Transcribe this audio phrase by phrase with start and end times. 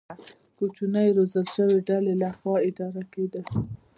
[0.57, 3.41] کوچنۍ روزل شوې ډلې له خوا اداره کېده.